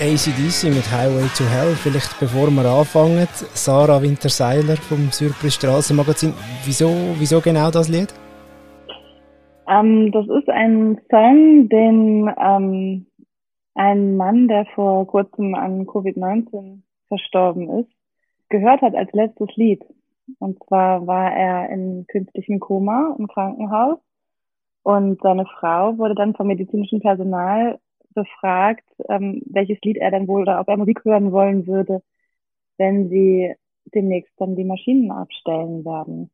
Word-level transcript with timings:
ACDC 0.00 0.74
mit 0.74 0.90
Highway 0.90 1.28
to 1.36 1.44
Hell. 1.44 1.74
Vielleicht 1.74 2.18
bevor 2.18 2.50
wir 2.50 2.64
anfangen, 2.64 3.28
Sarah 3.52 4.00
Winterseiler 4.00 4.76
vom 4.76 5.10
Surprise 5.10 5.56
Straßenmagazin. 5.56 6.32
Wieso, 6.64 6.88
wieso 7.18 7.42
genau 7.42 7.70
das 7.70 7.90
Lied? 7.90 8.08
Ähm, 9.68 10.10
das 10.10 10.26
ist 10.26 10.48
ein 10.48 10.98
Song, 11.10 11.68
den 11.68 12.30
ähm, 12.40 13.06
ein 13.74 14.16
Mann, 14.16 14.48
der 14.48 14.64
vor 14.74 15.06
kurzem 15.06 15.54
an 15.54 15.86
Covid-19 15.86 16.80
verstorben 17.08 17.68
ist, 17.80 17.90
gehört 18.48 18.80
hat 18.80 18.94
als 18.94 19.12
letztes 19.12 19.54
Lied. 19.56 19.84
Und 20.38 20.58
zwar 20.64 21.06
war 21.06 21.30
er 21.30 21.68
in 21.68 22.06
künstlichem 22.08 22.58
Koma 22.58 23.14
im 23.18 23.28
Krankenhaus 23.28 23.98
und 24.82 25.20
seine 25.20 25.44
Frau 25.44 25.98
wurde 25.98 26.14
dann 26.14 26.34
vom 26.34 26.46
medizinischen 26.46 27.00
Personal 27.00 27.78
befragt, 28.14 28.84
ähm, 29.08 29.42
welches 29.46 29.80
Lied 29.82 29.96
er 29.98 30.10
denn 30.10 30.28
wohl 30.28 30.42
oder 30.42 30.60
ob 30.60 30.68
er 30.68 30.76
Musik 30.76 31.04
hören 31.04 31.32
wollen 31.32 31.66
würde, 31.66 32.02
wenn 32.78 33.08
sie 33.08 33.54
demnächst 33.94 34.32
dann 34.38 34.56
die 34.56 34.64
Maschinen 34.64 35.10
abstellen 35.10 35.84
werden. 35.84 36.30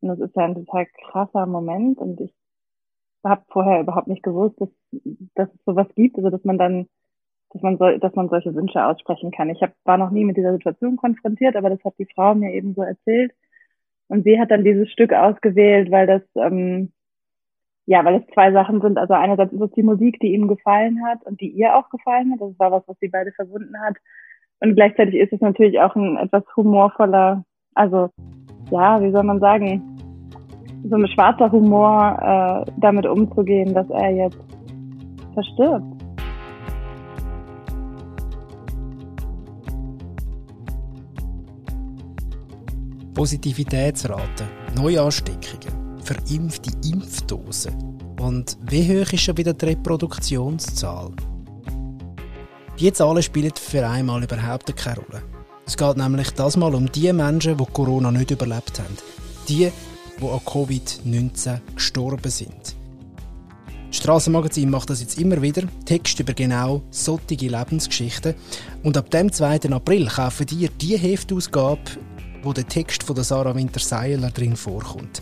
Und 0.00 0.08
das 0.08 0.20
ist 0.20 0.36
ja 0.36 0.44
ein 0.44 0.54
total 0.54 0.86
krasser 0.86 1.46
Moment 1.46 1.98
und 1.98 2.20
ich 2.20 2.34
habe 3.24 3.42
vorher 3.48 3.80
überhaupt 3.80 4.08
nicht 4.08 4.22
gewusst, 4.22 4.60
dass, 4.60 4.68
dass 5.34 5.48
es 5.48 5.64
sowas 5.64 5.88
gibt, 5.96 6.16
also 6.16 6.30
dass 6.30 6.44
man 6.44 6.58
dann, 6.58 6.86
dass 7.50 7.62
man 7.62 7.78
so, 7.78 7.98
dass 7.98 8.14
man 8.14 8.28
solche 8.28 8.54
Wünsche 8.54 8.84
aussprechen 8.84 9.30
kann. 9.30 9.50
Ich 9.50 9.62
hab, 9.62 9.72
war 9.84 9.98
noch 9.98 10.10
nie 10.10 10.24
mit 10.24 10.36
dieser 10.36 10.52
Situation 10.52 10.96
konfrontiert, 10.96 11.56
aber 11.56 11.70
das 11.70 11.82
hat 11.84 11.94
die 11.98 12.08
Frau 12.14 12.34
mir 12.34 12.52
eben 12.52 12.74
so 12.74 12.82
erzählt. 12.82 13.32
Und 14.08 14.24
sie 14.24 14.38
hat 14.40 14.50
dann 14.50 14.64
dieses 14.64 14.90
Stück 14.90 15.12
ausgewählt, 15.12 15.90
weil 15.90 16.06
das 16.06 16.22
ähm, 16.36 16.92
ja, 17.88 18.04
weil 18.04 18.16
es 18.16 18.34
zwei 18.34 18.52
Sachen 18.52 18.82
sind. 18.82 18.98
Also 18.98 19.14
einerseits 19.14 19.50
ist 19.50 19.62
es 19.62 19.70
die 19.70 19.82
Musik, 19.82 20.20
die 20.20 20.34
ihm 20.34 20.46
gefallen 20.46 21.02
hat 21.06 21.24
und 21.24 21.40
die 21.40 21.48
ihr 21.48 21.74
auch 21.74 21.88
gefallen 21.88 22.32
hat. 22.32 22.40
Das 22.42 22.58
war 22.58 22.70
was, 22.70 22.82
was 22.86 22.98
sie 23.00 23.08
beide 23.08 23.32
verbunden 23.32 23.74
hat. 23.80 23.96
Und 24.60 24.74
gleichzeitig 24.74 25.14
ist 25.14 25.32
es 25.32 25.40
natürlich 25.40 25.80
auch 25.80 25.96
ein 25.96 26.18
etwas 26.18 26.44
humorvoller, 26.54 27.44
also 27.74 28.10
ja, 28.70 29.00
wie 29.00 29.10
soll 29.10 29.22
man 29.22 29.40
sagen, 29.40 29.82
so 30.84 30.96
ein 30.96 31.08
schwarzer 31.08 31.50
Humor, 31.50 32.66
äh, 32.68 32.70
damit 32.76 33.06
umzugehen, 33.06 33.72
dass 33.72 33.88
er 33.88 34.10
jetzt 34.10 34.38
verstirbt. 35.32 35.86
Positivitätsrate, 43.14 44.44
Neuansteckungen 44.76 45.87
verimpfte 46.08 46.70
Impfdosen? 46.88 47.74
Und 48.18 48.56
wie 48.70 48.88
hoch 48.88 49.12
ist 49.12 49.20
schon 49.20 49.36
wieder 49.36 49.52
die 49.52 49.66
Reproduktionszahl? 49.66 51.10
Die 52.80 52.92
Zahlen 52.92 53.22
spielen 53.22 53.52
für 53.54 53.86
einmal 53.86 54.22
überhaupt 54.22 54.74
keine 54.76 55.00
Rolle. 55.00 55.22
Es 55.66 55.76
geht 55.76 55.96
nämlich 55.96 56.30
das 56.30 56.56
mal 56.56 56.74
um 56.74 56.90
die 56.90 57.12
Menschen, 57.12 57.58
die 57.58 57.64
Corona 57.66 58.10
nicht 58.10 58.30
überlebt 58.30 58.78
haben. 58.78 58.96
Die, 59.48 59.70
die 60.18 60.26
an 60.26 60.40
Covid-19 60.40 61.60
gestorben 61.74 62.30
sind. 62.30 62.76
Das 63.88 63.96
Strassenmagazin 63.98 64.70
macht 64.70 64.88
das 64.90 65.00
jetzt 65.00 65.18
immer 65.18 65.42
wieder. 65.42 65.62
Text 65.84 66.20
über 66.20 66.32
genau 66.32 66.82
solche 66.90 67.34
Lebensgeschichten. 67.34 68.34
Und 68.82 68.96
ab 68.96 69.10
dem 69.10 69.30
2. 69.30 69.70
April 69.70 70.06
kaufen 70.06 70.46
die 70.46 70.68
die 70.68 70.96
Heftausgabe, 70.96 71.80
wo 72.42 72.52
der 72.52 72.66
Text 72.66 73.02
von 73.02 73.14
der 73.14 73.24
Sarah 73.24 73.54
Winter-Seiler 73.54 74.30
drin 74.30 74.56
vorkommt. 74.56 75.20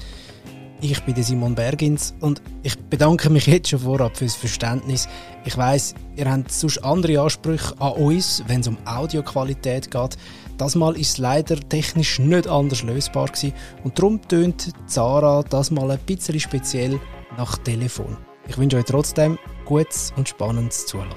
Ich 0.83 1.03
bin 1.05 1.21
Simon 1.23 1.55
Bergins 1.55 2.15
und 2.21 2.43
ich 2.63 2.79
bedanke 2.79 3.31
mich 3.31 3.47
jetzt 3.47 3.71
schon 3.71 3.79
vorab 3.79 4.17
fürs 4.17 4.35
Verständnis. 4.35 5.09
Ich 5.47 5.57
weiß, 5.57 5.95
ihr 6.17 6.31
habt 6.31 6.53
sonst 6.53 6.85
andere 6.85 7.21
Ansprüche 7.21 7.75
an 7.81 7.93
uns, 7.93 8.45
wenn 8.47 8.61
es 8.61 8.69
um 8.69 8.77
Audioqualität 8.85 9.91
geht. 9.91 10.19
Das 10.59 10.75
Mal 10.75 10.97
ist 10.99 11.17
leider 11.17 11.57
technisch 11.57 12.19
nicht 12.19 12.47
anders 12.47 12.83
lösbar 12.83 13.27
gewesen 13.27 13.55
und 13.85 13.99
darum 13.99 14.21
tönt 14.29 14.73
Zara 14.87 15.43
das 15.49 15.71
Mal 15.71 15.91
ein 15.91 15.99
bisschen 16.01 16.39
speziell 16.39 17.01
nach 17.39 17.57
Telefon. 17.59 18.17
Ich 18.47 18.59
wünsche 18.59 18.77
euch 18.77 18.85
trotzdem 18.85 19.39
gutes 19.65 20.13
und 20.17 20.29
spannendes 20.29 20.87
Zuhören. 20.87 21.11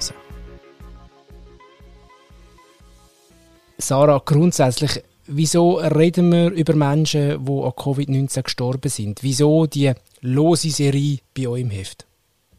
Sarah, 3.78 4.20
grundsätzlich 4.24 5.02
Wieso 5.32 5.74
reden 5.74 6.32
wir 6.32 6.50
über 6.50 6.74
Menschen, 6.74 7.44
die 7.44 7.52
an 7.52 7.70
Covid-19 7.70 8.42
gestorben 8.42 8.88
sind? 8.88 9.22
Wieso 9.22 9.66
die 9.66 9.92
lose 10.22 10.70
Serie 10.70 11.18
bei 11.36 11.46
euch 11.46 11.60
im 11.60 11.70
Heft? 11.70 12.04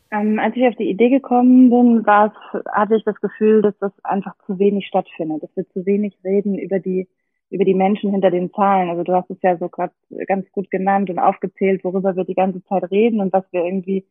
Ähm, 0.10 0.40
als 0.40 0.56
ich 0.56 0.66
auf 0.66 0.78
die 0.78 0.90
Idee 0.90 1.10
gekommen 1.10 1.70
bin, 1.70 2.06
hatte 2.06 2.96
ich 2.96 3.04
das 3.04 3.20
Gefühl, 3.20 3.62
dass 3.62 3.78
das 3.80 3.92
einfach 4.06 4.36
zu 4.46 4.58
wenig 4.58 4.88
stattfindet, 4.88 5.44
dass 5.44 5.50
wir 5.56 5.68
zu 5.72 5.86
wenig 5.86 6.16
reden 6.24 6.58
über 6.58 6.80
die 6.80 7.10
über 7.50 7.66
die 7.66 7.74
Menschen 7.74 8.12
hinter 8.12 8.32
den 8.32 8.54
Zahlen. 8.54 8.90
Also 8.90 9.04
du 9.04 9.14
hast 9.14 9.30
es 9.30 9.42
ja 9.42 9.58
so 9.58 9.68
gerade 9.68 9.92
ganz 10.26 10.50
gut 10.54 10.72
genannt 10.72 11.10
und 11.10 11.20
aufgezählt, 11.20 11.84
worüber 11.84 12.16
wir 12.16 12.24
die 12.24 12.36
ganze 12.36 12.64
Zeit 12.64 12.90
reden 12.90 13.20
und 13.20 13.34
was 13.34 13.44
wir 13.52 13.66
irgendwie, 13.66 14.06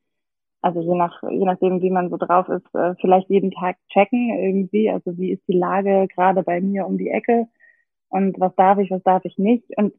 also 0.61 0.83
je 0.83 0.95
nach 0.95 1.23
je 1.23 1.47
nachdem, 1.47 1.81
wie 1.81 1.89
man 1.89 2.11
so 2.11 2.19
drauf 2.19 2.51
ist, 2.51 2.75
äh, 2.75 2.95
vielleicht 3.01 3.31
jeden 3.31 3.53
Tag 3.53 3.77
checken 3.91 4.39
irgendwie. 4.39 4.91
Also 4.91 5.17
wie 5.17 5.31
ist 5.31 5.49
die 5.49 5.57
Lage 5.57 6.09
gerade 6.15 6.43
bei 6.43 6.61
mir 6.61 6.87
um 6.87 6.99
die 6.99 7.09
Ecke? 7.09 7.47
Und 8.11 8.39
was 8.39 8.55
darf 8.57 8.79
ich, 8.79 8.91
was 8.91 9.03
darf 9.03 9.25
ich 9.25 9.39
nicht. 9.39 9.65
Und 9.77 9.95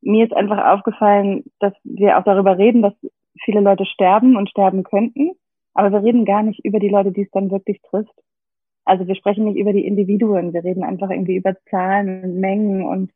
mir 0.00 0.24
ist 0.24 0.34
einfach 0.34 0.72
aufgefallen, 0.72 1.44
dass 1.60 1.72
wir 1.84 2.18
auch 2.18 2.24
darüber 2.24 2.58
reden, 2.58 2.82
dass 2.82 2.94
viele 3.42 3.60
Leute 3.60 3.86
sterben 3.86 4.36
und 4.36 4.50
sterben 4.50 4.82
könnten, 4.82 5.32
aber 5.74 5.92
wir 5.92 6.02
reden 6.02 6.24
gar 6.24 6.42
nicht 6.42 6.64
über 6.64 6.78
die 6.78 6.88
Leute, 6.88 7.12
die 7.12 7.22
es 7.22 7.30
dann 7.30 7.50
wirklich 7.50 7.80
trifft. 7.82 8.14
Also 8.84 9.06
wir 9.06 9.14
sprechen 9.14 9.44
nicht 9.44 9.58
über 9.58 9.72
die 9.72 9.86
Individuen, 9.86 10.52
wir 10.52 10.62
reden 10.62 10.84
einfach 10.84 11.10
irgendwie 11.10 11.36
über 11.36 11.56
Zahlen 11.70 12.22
und 12.22 12.40
Mengen 12.40 12.84
und, 12.84 13.10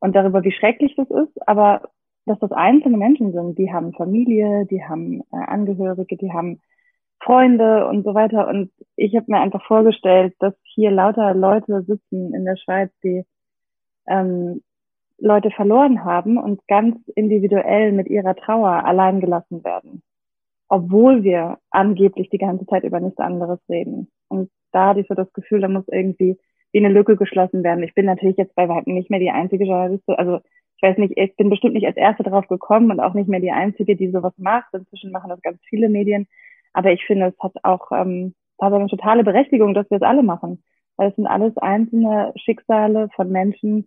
darüber, 0.00 0.42
wie 0.42 0.52
schrecklich 0.52 0.96
das 0.96 1.08
ist, 1.10 1.48
aber 1.48 1.82
dass 2.26 2.38
das 2.40 2.52
einzelne 2.52 2.96
Menschen 2.96 3.32
sind, 3.32 3.58
die 3.58 3.72
haben 3.72 3.92
Familie, 3.92 4.66
die 4.66 4.82
haben 4.82 5.20
äh, 5.32 5.36
Angehörige, 5.36 6.16
die 6.16 6.32
haben 6.32 6.60
Freunde 7.22 7.86
und 7.86 8.04
so 8.04 8.14
weiter. 8.14 8.48
Und 8.48 8.70
ich 8.96 9.14
habe 9.14 9.26
mir 9.28 9.40
einfach 9.40 9.64
vorgestellt, 9.66 10.34
dass 10.38 10.54
hier 10.62 10.90
lauter 10.90 11.34
Leute 11.34 11.82
sitzen 11.82 12.34
in 12.34 12.44
der 12.44 12.56
Schweiz, 12.56 12.90
die 13.02 13.24
ähm, 14.06 14.62
Leute 15.18 15.50
verloren 15.50 16.04
haben 16.04 16.36
und 16.38 16.66
ganz 16.66 16.96
individuell 17.14 17.92
mit 17.92 18.08
ihrer 18.08 18.34
Trauer 18.34 18.84
allein 18.84 19.20
gelassen 19.20 19.62
werden. 19.64 20.02
Obwohl 20.68 21.22
wir 21.22 21.58
angeblich 21.70 22.30
die 22.30 22.38
ganze 22.38 22.66
Zeit 22.66 22.82
über 22.84 22.98
nichts 22.98 23.18
anderes 23.18 23.60
reden. 23.68 24.10
Und 24.28 24.50
da 24.72 24.88
hatte 24.88 25.00
ich 25.00 25.08
so 25.08 25.14
das 25.14 25.32
Gefühl, 25.32 25.60
da 25.60 25.68
muss 25.68 25.86
irgendwie 25.88 26.38
wie 26.72 26.78
eine 26.78 26.88
Lücke 26.88 27.16
geschlossen 27.16 27.62
werden. 27.62 27.84
Ich 27.84 27.94
bin 27.94 28.06
natürlich 28.06 28.38
jetzt 28.38 28.54
bei 28.54 28.68
weitem 28.68 28.94
nicht 28.94 29.10
mehr 29.10 29.20
die 29.20 29.30
einzige 29.30 29.64
Journalistin, 29.64 30.14
also 30.14 30.40
ich 30.76 30.88
weiß 30.88 30.98
nicht, 30.98 31.16
ich 31.16 31.36
bin 31.36 31.48
bestimmt 31.48 31.74
nicht 31.74 31.86
als 31.86 31.96
Erste 31.96 32.24
darauf 32.24 32.48
gekommen 32.48 32.90
und 32.90 32.98
auch 32.98 33.14
nicht 33.14 33.28
mehr 33.28 33.38
die 33.38 33.52
Einzige, 33.52 33.94
die 33.94 34.10
sowas 34.10 34.32
macht. 34.36 34.74
Inzwischen 34.74 35.12
machen 35.12 35.28
das 35.28 35.40
ganz 35.40 35.60
viele 35.68 35.88
Medien. 35.88 36.26
Aber 36.72 36.90
ich 36.90 37.04
finde, 37.04 37.26
es 37.26 37.38
hat 37.38 37.52
auch 37.62 37.92
ähm, 37.92 38.34
hat 38.60 38.72
eine 38.72 38.88
totale 38.88 39.24
Berechtigung, 39.24 39.74
dass 39.74 39.88
wir 39.90 39.96
es 39.96 40.02
alle 40.02 40.22
machen. 40.22 40.62
Es 41.08 41.16
sind 41.16 41.26
alles 41.26 41.56
einzelne 41.58 42.32
Schicksale 42.36 43.08
von 43.14 43.30
Menschen, 43.30 43.86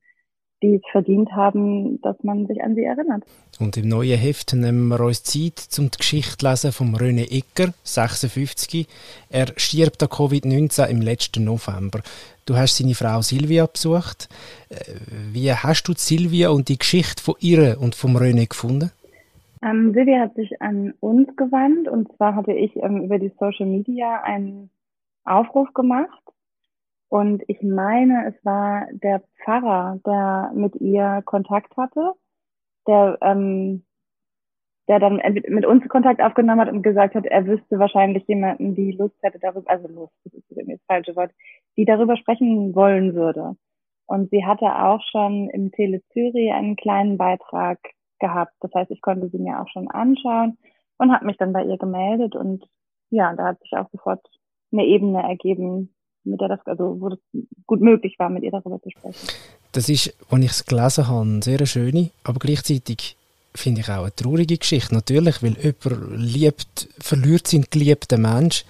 die 0.61 0.75
es 0.75 0.91
verdient 0.91 1.31
haben, 1.33 2.01
dass 2.01 2.15
man 2.23 2.47
sich 2.47 2.63
an 2.63 2.75
sie 2.75 2.83
erinnert. 2.83 3.23
Und 3.59 3.77
im 3.77 3.87
neuen 3.87 4.17
Heft 4.17 4.53
nehmen 4.53 4.87
wir 4.87 4.99
uns 4.99 5.23
Zeit, 5.23 5.67
um 5.77 5.91
die 5.91 5.97
Geschichte 5.97 6.37
zu 6.37 6.47
lesen 6.47 6.71
von 6.71 6.95
René 6.95 7.29
Ecker, 7.31 7.73
56. 7.83 8.87
Er 9.29 9.47
stirbt 9.57 10.01
an 10.01 10.09
Covid-19 10.09 10.87
im 10.87 11.01
letzten 11.01 11.43
November. 11.43 12.01
Du 12.45 12.55
hast 12.55 12.77
seine 12.77 12.95
Frau 12.95 13.21
Silvia 13.21 13.65
besucht. 13.65 14.29
Äh, 14.69 14.75
wie 15.33 15.51
hast 15.51 15.83
du 15.87 15.93
Silvia 15.95 16.49
und 16.49 16.69
die 16.69 16.79
Geschichte 16.79 17.21
von 17.21 17.35
ihr 17.39 17.77
und 17.79 17.95
vom 17.95 18.15
René 18.17 18.47
gefunden? 18.47 18.91
Ähm, 19.61 19.93
Silvia 19.93 20.21
hat 20.21 20.35
sich 20.35 20.61
an 20.61 20.93
uns 20.99 21.35
gewandt 21.35 21.87
und 21.87 22.11
zwar 22.15 22.35
hatte 22.35 22.53
ich 22.53 22.75
ähm, 22.77 23.03
über 23.03 23.19
die 23.19 23.31
Social 23.39 23.65
Media 23.65 24.21
einen 24.23 24.69
Aufruf 25.23 25.73
gemacht 25.73 26.21
und 27.09 27.43
ich 27.47 27.61
meine, 27.61 28.27
es 28.27 28.45
war 28.45 28.87
der 28.91 29.21
Pfarrer, 29.43 29.99
der 30.05 30.51
mit 30.53 30.75
ihr 30.75 31.21
Kontakt 31.25 31.75
hatte, 31.77 32.13
der, 32.87 33.17
ähm, 33.21 33.85
der 34.87 34.99
dann 34.99 35.21
mit 35.47 35.65
uns 35.65 35.87
Kontakt 35.87 36.21
aufgenommen 36.21 36.61
hat 36.61 36.71
und 36.71 36.81
gesagt 36.81 37.15
hat, 37.15 37.25
er 37.25 37.45
wüsste 37.47 37.79
wahrscheinlich 37.79 38.27
jemanden, 38.27 38.75
die 38.75 38.91
Lust 38.91 39.15
hätte 39.21 39.39
darüber, 39.39 39.69
also 39.69 39.87
Lust, 39.87 40.13
das 40.23 40.33
ist 40.33 40.45
das 40.49 40.79
falsche 40.87 41.15
Wort, 41.15 41.31
die 41.77 41.85
darüber 41.85 42.17
sprechen 42.17 42.75
wollen 42.75 43.15
würde. 43.15 43.55
Und 44.07 44.29
sie 44.29 44.45
hatte 44.45 44.65
auch 44.65 45.01
schon 45.09 45.49
im 45.49 45.71
Tele 45.71 46.03
Zürich 46.13 46.51
einen 46.51 46.75
kleinen 46.75 47.17
Beitrag 47.17 47.79
gehabt. 48.19 48.53
Das 48.59 48.71
heißt, 48.73 48.91
ich 48.91 49.01
konnte 49.01 49.29
sie 49.29 49.39
mir 49.39 49.59
auch 49.61 49.67
schon 49.69 49.89
anschauen 49.89 50.57
und 50.97 51.11
habe 51.11 51.25
mich 51.25 51.37
dann 51.37 51.53
bei 51.53 51.63
ihr 51.63 51.77
gemeldet 51.77 52.35
und 52.35 52.63
ja, 53.09 53.33
da 53.33 53.45
hat 53.47 53.59
sich 53.61 53.73
auch 53.73 53.89
sofort 53.91 54.21
eine 54.71 54.85
Ebene 54.85 55.23
ergeben, 55.23 55.94
mit 56.25 56.41
der 56.41 56.49
das, 56.49 56.59
also 56.65 56.99
wo 56.99 57.09
das 57.09 57.19
gut 57.65 57.81
möglich 57.81 58.15
war, 58.17 58.29
mit 58.29 58.43
ihr 58.43 58.51
darüber 58.51 58.81
zu 58.81 58.89
sprechen. 58.89 59.15
Das 59.71 59.89
ist, 59.89 60.15
als 60.29 60.43
ich 60.43 60.51
es 60.51 60.65
gelesen 60.65 61.07
habe, 61.07 61.21
eine 61.21 61.41
sehr 61.41 61.65
schöne, 61.65 62.11
aber 62.23 62.39
gleichzeitig 62.39 63.17
finde 63.53 63.81
ich 63.81 63.89
auch 63.89 64.01
eine 64.01 64.15
traurige 64.15 64.57
Geschichte. 64.57 64.93
Natürlich, 64.93 65.41
weil 65.41 65.55
jemand 65.57 66.19
liebt, 66.19 66.89
verliert 66.99 67.47
seinen 67.47 67.65
geliebten 67.69 68.21
Mensch. 68.21 68.65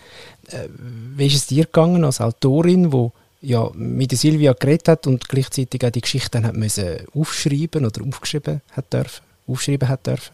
Äh, 0.52 0.70
wie 1.18 1.28
ist 1.28 1.36
es 1.36 1.48
dir 1.48 1.66
gegangen 1.66 2.04
als 2.04 2.22
Autorin, 2.22 2.92
wo 2.92 3.12
ja 3.42 3.70
mit 3.76 4.12
der 4.12 4.18
Silvia 4.18 4.54
geredet 4.54 4.88
hat 4.88 5.08
und 5.08 5.28
gleichzeitig 5.28 5.84
auch 5.86 5.92
die 5.92 6.02
Geschichte 6.02 6.32
dann 6.32 6.46
hat 6.46 6.56
müssen 6.56 6.98
aufschreiben 7.14 7.86
oder 7.86 8.06
aufgeschrieben 8.06 8.62
hat 8.72 8.92
dürfen, 8.94 9.24
aufschreiben 9.48 9.90
hat 9.90 10.08
dürfen? 10.08 10.34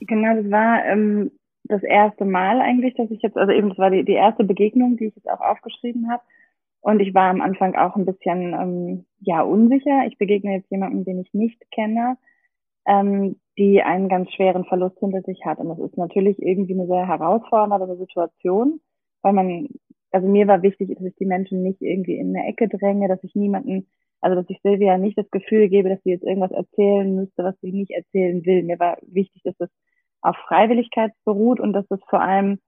Genau, 0.00 0.40
das 0.40 0.50
war 0.50 0.84
ähm, 0.84 1.30
das 1.64 1.82
erste 1.82 2.24
Mal 2.24 2.60
eigentlich, 2.60 2.94
dass 2.94 3.10
ich 3.10 3.22
jetzt, 3.22 3.36
also 3.36 3.52
eben, 3.52 3.70
das 3.70 3.78
war 3.78 3.90
die, 3.90 4.04
die 4.04 4.12
erste 4.12 4.44
Begegnung, 4.44 4.96
die 4.96 5.06
ich 5.06 5.16
jetzt 5.16 5.28
auch 5.28 5.40
aufgeschrieben 5.40 6.10
habe. 6.10 6.22
Und 6.86 7.00
ich 7.00 7.14
war 7.14 7.30
am 7.30 7.40
Anfang 7.40 7.74
auch 7.74 7.96
ein 7.96 8.06
bisschen, 8.06 8.54
ähm, 8.54 9.06
ja, 9.18 9.42
unsicher. 9.42 10.06
Ich 10.06 10.18
begegne 10.18 10.52
jetzt 10.52 10.70
jemandem, 10.70 11.04
den 11.04 11.18
ich 11.18 11.34
nicht 11.34 11.60
kenne, 11.72 12.16
ähm, 12.86 13.40
die 13.58 13.82
einen 13.82 14.08
ganz 14.08 14.30
schweren 14.30 14.64
Verlust 14.66 14.96
hinter 15.00 15.20
sich 15.22 15.44
hat. 15.44 15.58
Und 15.58 15.68
das 15.68 15.80
ist 15.80 15.98
natürlich 15.98 16.40
irgendwie 16.40 16.74
eine 16.74 16.86
sehr 16.86 17.08
herausfordernde 17.08 17.96
Situation, 17.96 18.78
weil 19.22 19.32
man, 19.32 19.66
also 20.12 20.28
mir 20.28 20.46
war 20.46 20.62
wichtig, 20.62 20.94
dass 20.94 21.04
ich 21.04 21.16
die 21.16 21.26
Menschen 21.26 21.64
nicht 21.64 21.82
irgendwie 21.82 22.18
in 22.18 22.36
eine 22.36 22.46
Ecke 22.46 22.68
dränge, 22.68 23.08
dass 23.08 23.24
ich 23.24 23.34
niemanden, 23.34 23.88
also 24.20 24.40
dass 24.40 24.48
ich 24.48 24.60
Silvia 24.62 24.96
nicht 24.96 25.18
das 25.18 25.28
Gefühl 25.32 25.68
gebe, 25.68 25.88
dass 25.88 26.00
sie 26.04 26.10
jetzt 26.10 26.24
irgendwas 26.24 26.52
erzählen 26.52 27.16
müsste, 27.16 27.42
was 27.42 27.58
sie 27.62 27.72
nicht 27.72 27.90
erzählen 27.90 28.46
will. 28.46 28.62
Mir 28.62 28.78
war 28.78 28.98
wichtig, 29.02 29.42
dass 29.42 29.56
das 29.56 29.70
auf 30.20 30.36
Freiwilligkeit 30.46 31.10
beruht 31.24 31.58
und 31.58 31.72
dass 31.72 31.90
es 31.90 32.00
vor 32.08 32.20
allem, 32.20 32.60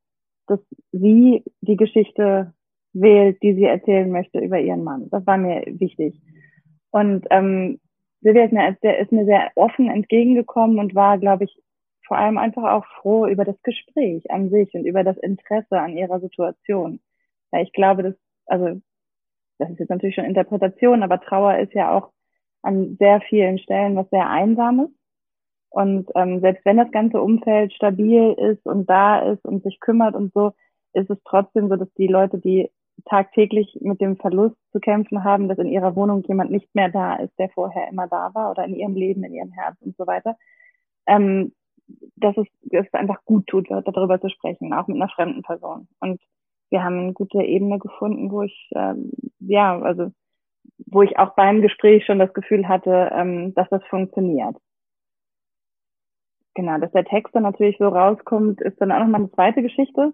dass 0.49 0.59
sie 0.91 1.45
die 1.61 1.77
Geschichte 1.77 2.53
wählt, 3.01 3.43
die 3.43 3.55
sie 3.55 3.65
erzählen 3.65 4.11
möchte 4.11 4.39
über 4.39 4.59
ihren 4.59 4.85
Mann. 4.85 5.09
Das 5.11 5.27
war 5.27 5.37
mir 5.37 5.63
wichtig. 5.67 6.21
Und 6.91 7.27
ähm, 7.31 7.81
Silvia 8.21 8.45
ist 8.45 8.53
mir, 8.53 8.99
ist 8.99 9.13
mir 9.13 9.25
sehr 9.25 9.51
offen 9.55 9.91
entgegengekommen 9.91 10.79
und 10.79 10.95
war, 10.95 11.19
glaube 11.19 11.45
ich, 11.45 11.57
vor 12.07 12.17
allem 12.17 12.39
einfach 12.39 12.65
auch 12.65 12.87
froh 13.01 13.27
über 13.27 13.45
das 13.45 13.61
Gespräch 13.63 14.31
an 14.31 14.51
sich 14.51 14.75
und 14.75 14.87
über 14.87 15.05
das 15.05 15.19
Interesse 15.19 15.79
an 15.79 15.97
ihrer 15.97 16.21
Situation. 16.21 17.01
Ja, 17.53 17.61
ich 17.61 17.73
glaube, 17.73 18.03
dass, 18.03 18.15
also, 18.47 18.81
das 19.59 19.71
ist 19.71 19.79
jetzt 19.79 19.91
natürlich 19.91 20.15
schon 20.15 20.25
Interpretation, 20.25 21.03
aber 21.03 21.21
Trauer 21.21 21.59
ist 21.59 21.75
ja 21.75 21.95
auch 21.95 22.11
an 22.63 22.97
sehr 22.99 23.21
vielen 23.21 23.59
Stellen 23.59 23.95
was 23.95 24.09
sehr 24.11 24.29
Einsames. 24.29 24.91
Und 25.71 26.09
ähm, 26.15 26.41
selbst 26.41 26.65
wenn 26.65 26.79
das 26.79 26.91
ganze 26.91 27.21
Umfeld 27.21 27.73
stabil 27.75 28.33
ist 28.33 28.65
und 28.65 28.89
da 28.89 29.21
ist 29.33 29.45
und 29.45 29.63
sich 29.63 29.79
kümmert 29.81 30.15
und 30.15 30.33
so, 30.33 30.53
ist 30.95 31.11
es 31.11 31.19
trotzdem 31.25 31.69
so, 31.69 31.77
dass 31.77 31.93
die 31.95 32.07
Leute, 32.07 32.39
die 32.39 32.71
tagtäglich 33.05 33.79
mit 33.81 34.01
dem 34.01 34.17
Verlust 34.17 34.57
zu 34.73 34.81
kämpfen 34.81 35.25
haben, 35.25 35.49
dass 35.49 35.59
in 35.59 35.69
ihrer 35.69 35.97
Wohnung 35.97 36.23
jemand 36.25 36.51
nicht 36.51 36.75
mehr 36.75 36.89
da 36.89 37.17
ist, 37.17 37.39
der 37.39 37.49
vorher 37.51 37.89
immer 37.89 38.09
da 38.09 38.31
war 38.35 38.51
oder 38.51 38.65
in 38.65 38.75
ihrem 38.75 38.95
Leben, 38.95 39.25
in 39.25 39.35
ihrem 39.35 39.53
Herz 39.53 39.77
und 39.81 39.97
so 39.97 40.07
weiter, 40.07 40.37
ähm, 41.07 41.53
dass 42.17 42.37
es, 42.37 42.47
es 42.71 42.93
einfach 42.93 43.25
gut 43.25 43.47
tut, 43.47 43.71
darüber 43.71 44.21
zu 44.21 44.29
sprechen, 44.29 44.73
auch 44.73 44.87
mit 44.89 44.97
einer 44.97 45.09
fremden 45.09 45.43
Person. 45.43 45.89
Und 46.01 46.21
wir 46.71 46.83
haben 46.83 46.99
eine 46.99 47.13
gute 47.13 47.43
Ebene 47.43 47.79
gefunden, 47.79 48.31
wo 48.31 48.43
ich, 48.43 48.71
ähm, 48.75 49.11
ja, 49.41 49.81
also 49.81 50.11
wo 50.87 51.03
ich 51.03 51.19
auch 51.19 51.35
beim 51.35 51.63
Gespräch 51.63 52.05
schon 52.05 52.19
das 52.19 52.33
Gefühl 52.35 52.69
hatte, 52.69 53.11
ähm, 53.15 53.55
dass 53.55 53.69
das 53.71 53.83
funktioniert. 53.87 54.57
Genau, 56.55 56.79
dass 56.79 56.93
der 56.93 57.05
Text 57.05 57.35
dann 57.35 57.45
natürlich 57.45 57.79
so 57.79 57.89
rauskommt, 57.89 58.61
ist 58.61 58.81
dann 58.81 58.93
auch 58.93 58.99
nochmal 58.99 59.21
eine 59.21 59.31
zweite 59.31 59.63
Geschichte. 59.63 60.13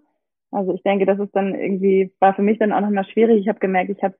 Also 0.55 0.73
ich 0.73 0.83
denke, 0.83 1.05
das 1.05 1.19
ist 1.19 1.35
dann 1.35 1.53
irgendwie, 1.53 2.13
war 2.19 2.33
für 2.33 2.41
mich 2.41 2.59
dann 2.59 2.71
auch 2.71 2.81
nochmal 2.81 3.05
schwierig. 3.05 3.41
Ich 3.41 3.49
habe 3.49 3.59
gemerkt, 3.59 3.89
ich 3.89 4.01
habe 4.03 4.15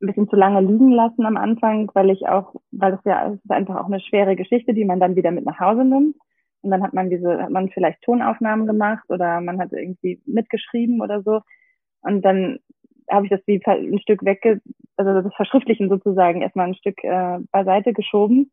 ein 0.00 0.06
bisschen 0.06 0.28
zu 0.28 0.36
lange 0.36 0.60
liegen 0.60 0.90
lassen 0.90 1.26
am 1.26 1.36
Anfang, 1.36 1.90
weil 1.94 2.10
ich 2.10 2.28
auch, 2.28 2.54
weil 2.70 2.94
es 2.94 3.00
ja 3.04 3.28
es 3.28 3.34
ist 3.42 3.50
einfach 3.50 3.76
auch 3.76 3.86
eine 3.86 4.00
schwere 4.00 4.36
Geschichte, 4.36 4.74
die 4.74 4.84
man 4.84 5.00
dann 5.00 5.16
wieder 5.16 5.30
mit 5.30 5.44
nach 5.44 5.58
Hause 5.60 5.84
nimmt. 5.84 6.16
Und 6.62 6.70
dann 6.70 6.82
hat 6.82 6.92
man 6.92 7.10
diese, 7.10 7.42
hat 7.42 7.50
man 7.50 7.70
vielleicht 7.70 8.02
Tonaufnahmen 8.02 8.66
gemacht 8.66 9.04
oder 9.08 9.40
man 9.40 9.60
hat 9.60 9.72
irgendwie 9.72 10.22
mitgeschrieben 10.26 11.00
oder 11.00 11.22
so. 11.22 11.40
Und 12.02 12.22
dann 12.24 12.58
habe 13.10 13.26
ich 13.26 13.30
das 13.30 13.40
wie 13.46 13.60
ein 13.66 13.98
Stück 14.00 14.24
wegge, 14.24 14.60
also 14.96 15.22
das 15.22 15.34
Verschriftlichen 15.34 15.88
sozusagen 15.88 16.42
erstmal 16.42 16.68
ein 16.68 16.74
Stück 16.74 17.02
äh, 17.02 17.38
beiseite 17.50 17.92
geschoben 17.92 18.52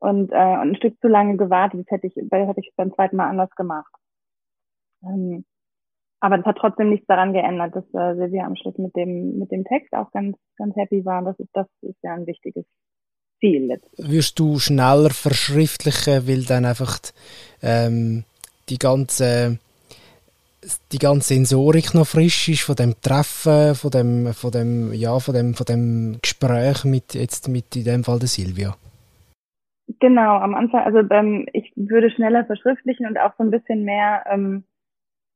und, 0.00 0.32
äh, 0.32 0.34
und 0.34 0.70
ein 0.70 0.76
Stück 0.76 1.00
zu 1.00 1.06
lange 1.06 1.36
gewartet. 1.36 1.80
Das 1.80 1.90
hätte 1.92 2.08
ich, 2.08 2.14
das 2.16 2.48
hätte 2.48 2.60
ich 2.60 2.72
beim 2.76 2.92
zweiten 2.92 3.16
Mal 3.16 3.28
anders 3.28 3.50
gemacht. 3.54 3.92
Ähm, 5.04 5.44
aber 6.24 6.38
das 6.38 6.46
hat 6.46 6.56
trotzdem 6.56 6.88
nichts 6.88 7.06
daran 7.06 7.34
geändert, 7.34 7.76
dass 7.76 7.84
äh, 7.92 8.16
Silvia 8.16 8.46
am 8.46 8.56
Schluss 8.56 8.78
mit 8.78 8.96
dem, 8.96 9.38
mit 9.38 9.52
dem 9.52 9.62
Text 9.64 9.92
auch 9.92 10.10
ganz, 10.10 10.38
ganz 10.56 10.74
happy 10.74 11.04
war. 11.04 11.22
Das 11.22 11.38
ist, 11.38 11.50
das 11.52 11.66
ist 11.82 11.98
ja 12.02 12.14
ein 12.14 12.26
wichtiges 12.26 12.64
Ziel. 13.40 13.66
Letztlich. 13.66 14.10
Wirst 14.10 14.38
du 14.38 14.58
schneller 14.58 15.10
verschriftlichen, 15.10 16.26
weil 16.26 16.44
dann 16.44 16.64
einfach 16.64 16.98
ähm, 17.62 18.24
die 18.70 18.78
ganze 18.78 19.58
die 20.92 20.98
ganze 20.98 21.34
Sensorik 21.34 21.92
noch 21.92 22.06
frisch 22.06 22.48
ist 22.48 22.62
von 22.62 22.76
dem 22.76 22.94
Treffen, 23.02 23.74
von 23.74 23.90
dem, 23.90 24.32
von 24.32 24.50
dem, 24.50 24.94
ja, 24.94 25.18
von 25.18 25.34
dem, 25.34 25.52
von 25.52 25.66
dem 25.66 26.16
Gespräch 26.22 26.84
mit 26.84 27.12
jetzt 27.12 27.48
mit 27.48 27.76
in 27.76 27.84
dem 27.84 28.02
Fall 28.02 28.18
der 28.18 28.28
Silvia. 28.28 28.74
Genau, 30.00 30.38
am 30.38 30.54
Anfang, 30.54 30.84
also 30.84 31.00
ähm, 31.10 31.46
ich 31.52 31.70
würde 31.76 32.10
schneller 32.10 32.46
verschriftlichen 32.46 33.06
und 33.06 33.18
auch 33.18 33.34
so 33.36 33.44
ein 33.44 33.50
bisschen 33.50 33.84
mehr 33.84 34.24
ähm, 34.30 34.64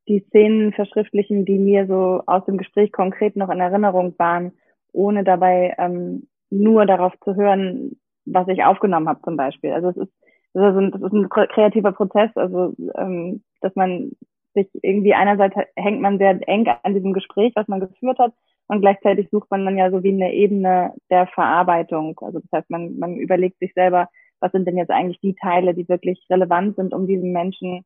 die 0.08 0.24
Szenen 0.28 0.72
verschriftlichen, 0.72 1.44
die 1.44 1.58
mir 1.58 1.86
so 1.86 2.22
aus 2.26 2.44
dem 2.46 2.56
Gespräch 2.56 2.92
konkret 2.92 3.36
noch 3.36 3.50
in 3.50 3.60
Erinnerung 3.60 4.14
waren, 4.18 4.52
ohne 4.92 5.24
dabei 5.24 5.74
ähm, 5.78 6.28
nur 6.50 6.86
darauf 6.86 7.12
zu 7.24 7.36
hören, 7.36 7.96
was 8.24 8.48
ich 8.48 8.64
aufgenommen 8.64 9.08
habe 9.08 9.20
zum 9.22 9.36
Beispiel. 9.36 9.72
Also 9.72 9.90
es 9.90 9.96
ist, 9.96 10.12
ein, 10.54 10.90
das 10.90 11.02
ist 11.02 11.12
ein 11.12 11.28
kreativer 11.28 11.92
Prozess, 11.92 12.30
also 12.34 12.74
ähm, 12.96 13.42
dass 13.60 13.74
man 13.74 14.12
sich 14.54 14.68
irgendwie 14.82 15.14
einerseits 15.14 15.54
hängt 15.76 16.00
man 16.00 16.18
sehr 16.18 16.38
eng 16.48 16.66
an 16.82 16.94
diesem 16.94 17.12
Gespräch, 17.12 17.52
was 17.54 17.68
man 17.68 17.80
geführt 17.80 18.18
hat, 18.18 18.32
und 18.68 18.82
gleichzeitig 18.82 19.28
sucht 19.30 19.50
man 19.50 19.64
dann 19.64 19.78
ja 19.78 19.90
so 19.90 20.02
wie 20.02 20.12
eine 20.12 20.34
Ebene 20.34 20.92
der 21.10 21.26
Verarbeitung. 21.26 22.18
Also 22.20 22.40
das 22.40 22.50
heißt, 22.52 22.70
man, 22.70 22.98
man 22.98 23.16
überlegt 23.16 23.58
sich 23.58 23.72
selber, 23.72 24.08
was 24.40 24.52
sind 24.52 24.66
denn 24.66 24.76
jetzt 24.76 24.90
eigentlich 24.90 25.20
die 25.20 25.34
Teile, 25.34 25.74
die 25.74 25.88
wirklich 25.88 26.24
relevant 26.30 26.76
sind, 26.76 26.92
um 26.92 27.06
diesem 27.06 27.32
Menschen 27.32 27.84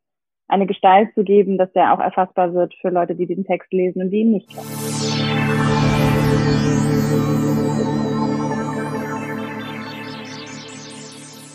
eine 0.48 0.66
Gestalt 0.66 1.14
zu 1.14 1.24
geben, 1.24 1.58
dass 1.58 1.72
der 1.72 1.94
auch 1.94 2.00
erfassbar 2.00 2.54
wird 2.54 2.74
für 2.80 2.90
Leute, 2.90 3.14
die 3.14 3.26
den 3.26 3.44
Text 3.44 3.72
lesen 3.72 4.02
und 4.02 4.10
die 4.10 4.20
ihn 4.20 4.32
nicht 4.32 4.48
kennen. 4.48 4.68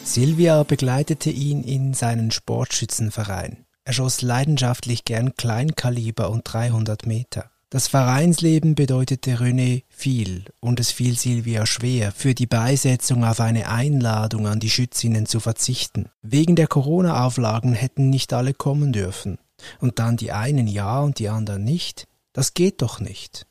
Silvia 0.04 0.63
begleitete 0.63 1.30
ihn 1.30 1.62
in 1.62 1.94
seinen 1.94 2.31
Sportschützenverein. 2.31 3.66
Er 3.85 3.94
schoss 3.94 4.21
leidenschaftlich 4.21 5.06
gern 5.06 5.35
Kleinkaliber 5.35 6.31
und 6.31 6.42
300 6.44 7.06
Meter. 7.06 7.52
Das 7.69 7.90
Vereinsleben 7.90 8.76
bedeutete 8.76 9.40
René 9.40 9.83
viel 9.90 10.45
und 10.62 10.80
es 10.80 10.92
fiel 10.92 11.18
Silvia 11.18 11.66
schwer, 11.66 12.14
für 12.14 12.33
die 12.33 12.47
Beisetzung 12.47 13.26
auf 13.26 13.42
eine 13.42 13.68
Einladung 13.68 14.47
an 14.47 14.62
die 14.62 14.69
Schützinnen 14.69 15.26
zu 15.26 15.42
verzichten. 15.42 16.09
Wegen 16.21 16.56
der 16.56 16.68
Corona-Auflagen 16.68 17.74
hätten 17.74 18.09
nicht 18.09 18.31
alle 18.31 18.54
kommen 18.54 18.94
dürfen. 18.94 19.38
Und 19.81 20.00
dann 20.00 20.16
die 20.16 20.31
einen 20.31 20.68
ja 20.68 21.02
und 21.02 21.19
die 21.19 21.28
anderen 21.28 21.66
nicht. 21.66 22.07
Das 22.31 22.54
geht 22.54 22.81
doch 22.81 23.02
nicht. 23.02 23.45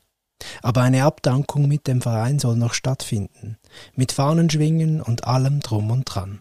Aber 0.63 0.81
eine 0.81 1.03
Abdankung 1.03 1.67
mit 1.67 1.85
dem 1.85 2.01
Verein 2.01 2.39
soll 2.39 2.55
noch 2.55 2.73
stattfinden. 2.73 3.57
Mit 3.93 4.13
Fahnenschwingen 4.13 4.99
und 4.99 5.25
allem 5.25 5.59
drum 5.59 5.91
und 5.91 6.05
dran. 6.05 6.39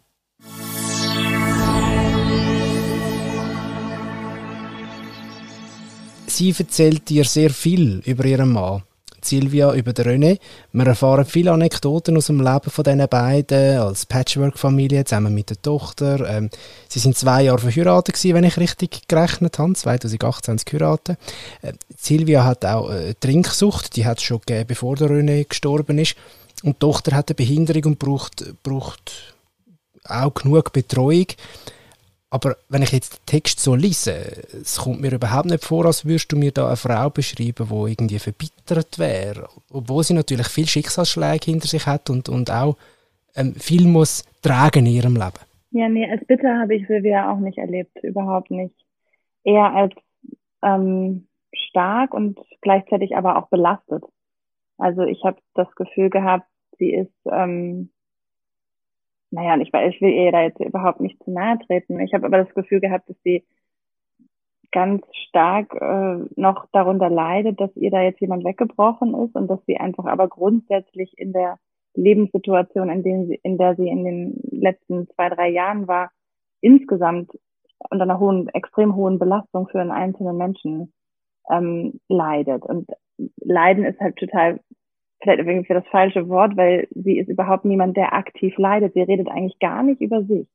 Sie 6.29 6.55
erzählt 6.57 7.09
dir 7.09 7.25
sehr 7.25 7.51
viel 7.51 8.03
über 8.05 8.25
ihren 8.25 8.53
Mann. 8.53 8.83
Silvia 9.23 9.73
über 9.75 9.93
den 9.93 10.07
René. 10.07 10.39
Wir 10.73 10.87
erfahren 10.87 11.25
viele 11.25 11.53
Anekdoten 11.53 12.17
aus 12.17 12.27
dem 12.27 12.41
Leben 12.41 12.71
von 12.71 12.85
diesen 12.85 13.09
beiden 13.09 13.79
als 13.79 14.07
Patchwork-Familie 14.07 15.05
zusammen 15.05 15.35
mit 15.35 15.51
der 15.51 15.61
Tochter. 15.61 16.29
Ähm, 16.29 16.51
sie 16.89 17.01
sind 17.01 17.17
zwei 17.17 17.43
Jahre 17.43 17.59
verheiratet 17.59 18.15
gewesen, 18.15 18.35
wenn 18.35 18.45
ich 18.45 18.57
richtig 18.57 19.09
gerechnet 19.09 19.59
habe. 19.59 19.75
2018 19.75 20.59
geheiratet. 20.65 21.19
Äh, 21.63 21.73
Silvia 21.97 22.45
hat 22.45 22.65
auch 22.65 22.91
äh, 22.91 23.15
Trinksucht. 23.15 23.97
Die 23.97 24.07
hat 24.07 24.19
es 24.19 24.25
schon 24.25 24.41
gegeben, 24.41 24.67
bevor 24.69 24.97
der 24.97 25.11
René 25.11 25.47
gestorben 25.49 25.99
ist. 25.99 26.15
Und 26.63 26.77
die 26.77 26.79
Tochter 26.81 27.15
hat 27.17 27.29
eine 27.29 27.35
Behinderung 27.35 27.85
und 27.85 27.99
braucht, 27.99 28.45
braucht 28.63 29.35
auch 30.05 30.35
genug 30.35 30.73
Betreuung. 30.73 31.27
Aber 32.31 32.57
wenn 32.69 32.83
ich 32.83 32.93
jetzt 32.93 33.21
den 33.21 33.27
Text 33.27 33.61
so 33.61 33.75
lese, 33.75 34.15
es 34.61 34.79
kommt 34.79 35.01
mir 35.01 35.13
überhaupt 35.13 35.47
nicht 35.47 35.65
vor, 35.65 35.87
als 35.87 36.05
würdest 36.05 36.33
du 36.33 36.37
mir 36.37 36.51
da 36.51 36.67
eine 36.67 36.77
Frau 36.77 37.09
beschreiben, 37.09 37.69
die 37.69 37.93
irgendwie 37.93 38.19
verbittert 38.19 38.99
wäre. 38.99 39.49
Obwohl 39.73 40.03
sie 40.03 40.15
natürlich 40.15 40.49
viel 40.49 40.67
Schicksalsschläge 40.67 41.45
hinter 41.45 41.69
sich 41.69 41.87
hat 41.87 42.11
und, 42.11 42.29
und 42.29 42.51
auch 42.51 42.77
ähm, 43.37 43.55
viel 43.55 43.87
muss 43.87 44.25
tragen 44.43 44.87
in 44.87 44.93
ihrem 44.93 45.15
Leben. 45.15 45.39
Ja, 45.71 45.89
nee, 45.89 46.11
als 46.11 46.25
bitter 46.27 46.59
habe 46.59 46.75
ich 46.75 46.87
Silvia 46.87 47.31
auch 47.33 47.39
nicht 47.39 47.59
erlebt, 47.59 47.97
überhaupt 48.03 48.51
nicht. 48.51 48.75
Eher 49.45 49.73
als 49.73 49.95
ähm, 50.63 51.29
stark 51.55 52.13
und 52.13 52.41
gleichzeitig 52.61 53.17
aber 53.17 53.37
auch 53.37 53.49
belastet. 53.49 54.03
Also 54.79 55.03
ich 55.03 55.23
habe 55.25 55.39
das 55.55 55.73
Gefühl 55.77 56.11
gehabt, 56.11 56.47
sie 56.79 56.93
ist 56.93 57.15
ähm, 57.31 57.91
naja, 59.31 59.57
ich, 59.61 59.73
ich 59.73 60.01
will 60.01 60.11
ihr 60.11 60.33
da 60.33 60.43
jetzt 60.43 60.61
überhaupt 60.61 61.01
nicht 61.01 61.23
zu 61.23 61.31
nahe 61.31 61.59
treten. 61.59 62.01
Ich 62.01 62.15
habe 62.15 62.27
aber 62.27 62.39
das 62.39 62.55
Gefühl 62.55 62.81
gehabt, 62.81 63.09
dass 63.09 63.17
sie 63.23 63.45
ganz 64.73 65.05
stark 65.29 65.75
äh, 65.75 66.19
noch 66.37 66.67
darunter 66.73 67.09
leidet, 67.09 67.61
dass 67.61 67.75
ihr 67.77 67.91
da 67.91 68.03
jetzt 68.03 68.21
jemand 68.21 68.45
weggebrochen 68.45 69.15
ist 69.15 69.35
und 69.35 69.49
dass 69.49 69.65
sie 69.67 69.79
einfach 69.79 70.05
aber 70.05 70.29
grundsätzlich 70.29 71.17
in 71.19 71.33
der 71.33 71.59
Lebenssituation, 71.95 72.91
in, 72.91 73.03
dem 73.03 73.27
sie, 73.27 73.41
in 73.43 73.59
der 73.59 73.75
sie 73.75 73.89
in 73.89 74.05
den 74.05 74.41
letzten 74.51 75.09
zwei, 75.09 75.31
drei 75.31 75.49
Jahren 75.49 75.89
war, 75.89 76.11
insgesamt 76.61 77.31
unter 77.91 78.05
einer 78.05 78.19
hohen, 78.19 78.49
extrem 78.51 78.95
hohen 78.95 79.19
Belastung 79.19 79.69
für 79.69 79.81
einen 79.81 79.91
einzelnen 79.91 80.37
Menschen 80.37 80.93
ähm, 81.51 82.01
leidet. 82.09 82.65
Und 82.65 82.91
Leiden 83.39 83.85
ist 83.85 84.01
halt 84.01 84.17
total 84.17 84.61
vielleicht 85.27 85.47
irgendwie 85.47 85.67
für 85.67 85.75
das 85.75 85.87
falsche 85.89 86.29
Wort, 86.29 86.57
weil 86.57 86.89
sie 86.91 87.19
ist 87.19 87.29
überhaupt 87.29 87.65
niemand, 87.65 87.97
der 87.97 88.15
aktiv 88.15 88.57
leidet. 88.57 88.95
Sie 88.95 89.03
redet 89.03 89.29
eigentlich 89.29 89.59
gar 89.59 89.83
nicht 89.83 90.01
über 90.01 90.23
sich. 90.23 90.47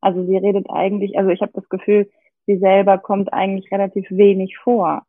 Also 0.00 0.24
sie 0.24 0.36
redet 0.36 0.68
eigentlich, 0.70 1.18
also 1.18 1.30
ich 1.30 1.40
habe 1.40 1.52
das 1.54 1.68
Gefühl, 1.68 2.10
sie 2.46 2.58
selber 2.58 2.98
kommt 2.98 3.32
eigentlich 3.32 3.70
relativ 3.72 4.06
wenig 4.10 4.58
vor. 4.58 5.02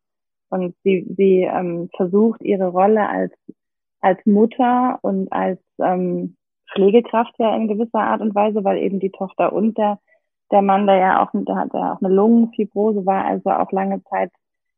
Und 0.49 0.75
sie, 0.83 1.05
sie 1.17 1.41
ähm, 1.41 1.89
versucht 1.95 2.41
ihre 2.41 2.67
Rolle 2.67 3.07
als, 3.07 3.33
als 4.01 4.25
Mutter 4.25 4.99
und 5.01 5.31
als 5.31 5.59
ähm, 5.79 6.35
Pflegekraft 6.73 7.33
ja 7.37 7.55
in 7.55 7.67
gewisser 7.67 7.99
Art 7.99 8.21
und 8.21 8.35
Weise, 8.35 8.63
weil 8.63 8.77
eben 8.77 8.99
die 8.99 9.11
Tochter 9.11 9.53
und 9.53 9.77
der, 9.77 9.99
der 10.51 10.61
Mann, 10.61 10.87
der 10.87 10.97
ja 10.97 11.23
auch, 11.23 11.31
der 11.33 11.55
hat 11.55 11.73
ja 11.73 11.93
auch 11.93 12.01
eine 12.01 12.13
Lungenfibrose 12.13 13.05
war, 13.05 13.25
also 13.25 13.49
auch 13.49 13.71
lange 13.71 14.03
Zeit 14.05 14.31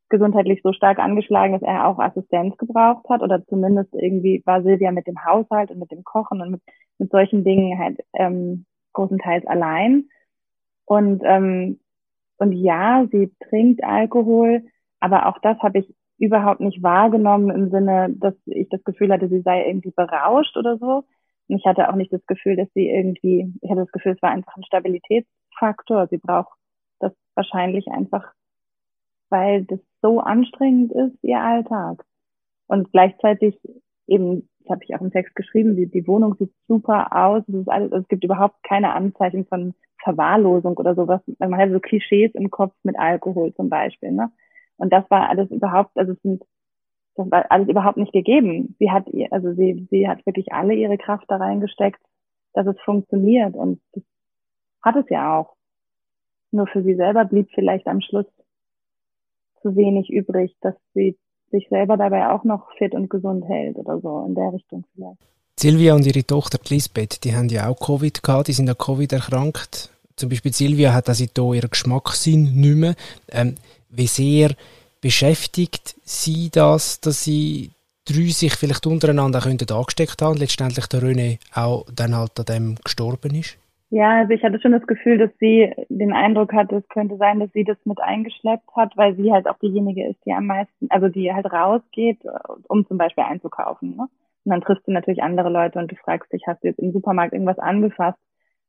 gesundheitlich 0.08 0.60
so 0.62 0.72
stark 0.72 0.98
angeschlagen, 0.98 1.52
dass 1.52 1.62
er 1.62 1.86
auch 1.86 1.98
Assistenz 1.98 2.56
gebraucht 2.56 3.08
hat 3.08 3.22
oder 3.22 3.44
zumindest 3.46 3.92
irgendwie 3.94 4.42
war 4.44 4.62
Silvia 4.62 4.92
mit 4.92 5.06
dem 5.06 5.24
Haushalt 5.24 5.70
und 5.70 5.78
mit 5.78 5.90
dem 5.90 6.04
Kochen 6.04 6.40
und 6.40 6.50
mit, 6.50 6.60
mit 6.98 7.10
solchen 7.10 7.44
Dingen 7.44 7.78
halt 7.78 8.00
ähm, 8.14 8.66
großenteils 8.92 9.46
allein. 9.46 10.08
Und, 10.86 11.22
ähm, 11.24 11.80
und 12.38 12.52
ja, 12.52 13.06
sie 13.10 13.32
trinkt 13.48 13.82
Alkohol, 13.82 14.62
aber 15.00 15.26
auch 15.26 15.38
das 15.40 15.58
habe 15.60 15.78
ich 15.78 15.94
überhaupt 16.18 16.60
nicht 16.60 16.82
wahrgenommen 16.82 17.50
im 17.50 17.70
Sinne, 17.70 18.14
dass 18.16 18.34
ich 18.46 18.68
das 18.68 18.82
Gefühl 18.84 19.12
hatte, 19.12 19.28
sie 19.28 19.40
sei 19.40 19.66
irgendwie 19.66 19.90
berauscht 19.90 20.56
oder 20.56 20.78
so. 20.78 21.04
Und 21.48 21.56
ich 21.58 21.66
hatte 21.66 21.88
auch 21.88 21.96
nicht 21.96 22.12
das 22.12 22.24
Gefühl, 22.26 22.56
dass 22.56 22.68
sie 22.74 22.88
irgendwie, 22.88 23.52
ich 23.60 23.70
hatte 23.70 23.82
das 23.82 23.92
Gefühl, 23.92 24.12
es 24.12 24.22
war 24.22 24.30
einfach 24.30 24.56
ein 24.56 24.64
Stabilitätsfaktor. 24.64 26.06
Sie 26.08 26.18
braucht 26.18 26.56
das 27.00 27.12
wahrscheinlich 27.34 27.88
einfach 27.88 28.32
weil 29.34 29.64
das 29.64 29.80
so 30.00 30.20
anstrengend 30.20 30.92
ist, 30.92 31.18
ihr 31.22 31.40
Alltag. 31.40 32.04
Und 32.68 32.92
gleichzeitig 32.92 33.58
eben, 34.06 34.48
das 34.60 34.70
habe 34.70 34.84
ich 34.84 34.94
auch 34.94 35.00
im 35.00 35.10
Text 35.10 35.34
geschrieben, 35.34 35.74
die, 35.74 35.90
die 35.90 36.06
Wohnung 36.06 36.36
sieht 36.36 36.52
super 36.68 37.08
aus, 37.10 37.42
es, 37.48 37.54
ist 37.54 37.68
alles, 37.68 37.90
es 37.90 38.06
gibt 38.06 38.22
überhaupt 38.22 38.62
keine 38.62 38.92
Anzeichen 38.92 39.44
von 39.46 39.74
Verwahrlosung 40.04 40.76
oder 40.76 40.94
sowas. 40.94 41.20
Man 41.40 41.56
hat 41.56 41.70
so 41.70 41.80
Klischees 41.80 42.30
im 42.34 42.48
Kopf 42.48 42.74
mit 42.84 42.96
Alkohol 42.96 43.52
zum 43.54 43.68
Beispiel. 43.68 44.12
Ne? 44.12 44.30
Und 44.76 44.92
das 44.92 45.04
war 45.10 45.28
alles 45.28 45.50
überhaupt, 45.50 45.96
also 45.96 46.12
es 46.12 46.22
sind, 46.22 46.44
das 47.16 47.28
war 47.32 47.50
alles 47.50 47.68
überhaupt 47.68 47.96
nicht 47.96 48.12
gegeben. 48.12 48.76
Sie 48.78 48.92
hat 48.92 49.08
ihr, 49.08 49.32
also 49.32 49.52
sie, 49.54 49.88
sie 49.90 50.06
hat 50.06 50.24
wirklich 50.26 50.52
alle 50.52 50.74
ihre 50.74 50.96
Kraft 50.96 51.24
da 51.26 51.38
reingesteckt, 51.38 52.00
dass 52.52 52.68
es 52.68 52.80
funktioniert. 52.82 53.56
Und 53.56 53.80
das 53.94 54.04
hat 54.80 54.94
es 54.94 55.08
ja 55.10 55.36
auch. 55.40 55.56
Nur 56.52 56.68
für 56.68 56.84
sie 56.84 56.94
selber 56.94 57.24
blieb 57.24 57.48
vielleicht 57.52 57.88
am 57.88 58.00
Schluss 58.00 58.26
zu 59.64 59.74
wenig 59.76 60.10
übrig, 60.10 60.54
dass 60.60 60.74
sie 60.94 61.16
sich 61.50 61.66
selber 61.70 61.96
dabei 61.96 62.28
auch 62.28 62.44
noch 62.44 62.70
fit 62.76 62.94
und 62.94 63.08
gesund 63.08 63.44
hält 63.48 63.76
oder 63.76 64.00
so 64.00 64.24
in 64.26 64.34
der 64.34 64.52
Richtung 64.52 64.84
vielleicht. 64.94 65.18
Silvia 65.58 65.94
und 65.94 66.04
ihre 66.04 66.24
Tochter 66.24 66.58
Lisbeth, 66.68 67.24
die 67.24 67.34
haben 67.34 67.48
ja 67.48 67.68
auch 67.68 67.78
Covid 67.78 68.22
gehabt, 68.22 68.48
die 68.48 68.52
sind 68.52 68.68
an 68.68 68.76
Covid 68.76 69.12
erkrankt. 69.12 69.90
Zum 70.16 70.28
Beispiel 70.28 70.52
Silvia 70.52 70.92
hat 70.92 71.08
also 71.08 71.24
hier 71.24 71.54
ihren 71.54 71.70
Geschmackssinn 71.70 72.54
nicht 72.54 72.76
mehr. 72.76 72.94
Ähm, 73.30 73.54
wie 73.88 74.06
sehr 74.06 74.50
beschäftigt 75.00 75.94
sie 76.04 76.50
das, 76.50 77.00
dass 77.00 77.24
sie 77.24 77.70
drei 78.04 78.30
sich 78.30 78.54
vielleicht 78.54 78.86
untereinander 78.86 79.44
angesteckt 79.46 80.20
haben 80.20 80.32
und 80.32 80.38
letztendlich 80.40 80.86
der 80.86 81.02
René 81.02 81.38
auch 81.54 81.86
dann 81.94 82.14
halt 82.14 82.38
an 82.38 82.46
dem 82.46 82.74
gestorben 82.84 83.34
ist? 83.34 83.56
Ja, 83.94 84.18
also 84.18 84.32
ich 84.32 84.42
hatte 84.42 84.60
schon 84.60 84.72
das 84.72 84.88
Gefühl, 84.88 85.18
dass 85.18 85.30
sie 85.38 85.72
den 85.88 86.12
Eindruck 86.12 86.52
hatte, 86.52 86.74
es 86.78 86.88
könnte 86.88 87.16
sein, 87.16 87.38
dass 87.38 87.52
sie 87.52 87.62
das 87.62 87.76
mit 87.84 88.00
eingeschleppt 88.00 88.68
hat, 88.74 88.96
weil 88.96 89.14
sie 89.14 89.30
halt 89.32 89.46
auch 89.46 89.56
diejenige 89.60 90.08
ist, 90.08 90.18
die 90.26 90.32
am 90.32 90.46
meisten, 90.46 90.88
also 90.90 91.08
die 91.08 91.32
halt 91.32 91.46
rausgeht, 91.46 92.18
um 92.66 92.84
zum 92.88 92.98
Beispiel 92.98 93.22
einzukaufen. 93.22 93.94
Ne? 93.94 94.02
Und 94.02 94.50
dann 94.50 94.62
triffst 94.62 94.88
du 94.88 94.90
natürlich 94.90 95.22
andere 95.22 95.48
Leute 95.48 95.78
und 95.78 95.92
du 95.92 95.94
fragst 95.94 96.32
dich, 96.32 96.42
hast 96.48 96.64
du 96.64 96.68
jetzt 96.68 96.80
im 96.80 96.90
Supermarkt 96.90 97.34
irgendwas 97.34 97.60
angefasst 97.60 98.18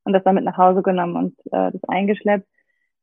und 0.04 0.14
das 0.14 0.24
damit 0.24 0.44
nach 0.44 0.58
Hause 0.58 0.84
genommen 0.84 1.16
und 1.16 1.40
äh, 1.52 1.72
das 1.72 1.84
eingeschleppt? 1.88 2.48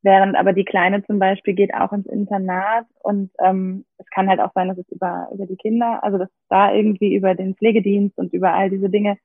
Während 0.02 0.37
aber 0.37 0.52
die 0.52 0.64
Kleine 0.64 1.05
zum 1.05 1.19
Beispiel 1.19 1.55
geht 1.55 1.75
auch 1.75 1.93
ins 1.93 2.07
Internat 2.07 2.87
und 3.02 3.33
ähm, 3.41 3.85
es 3.99 4.07
kann 4.11 4.29
halt 4.29 4.38
auch 4.38 4.52
sein, 4.55 4.69
dass 4.69 4.79
es 4.79 4.88
über, 4.91 5.29
über 5.35 5.47
die 5.47 5.57
Kinder, 5.57 6.05
also 6.05 6.19
dass 6.19 6.31
da 6.49 6.73
irgendwie 6.73 7.17
über 7.17 7.35
den 7.35 7.57
Pflegedienst 7.57 8.17
und 8.17 8.33
über 8.33 8.55
all 8.55 8.71
diese 8.71 8.91
Dinge, 8.91 9.19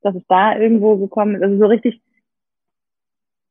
dass 0.00 0.16
es 0.16 0.26
da 0.26 0.58
irgendwo 0.58 0.96
gekommen 0.96 1.36
ist. 1.36 1.42
Also 1.44 1.56
so 1.56 1.66
richtig 1.66 2.02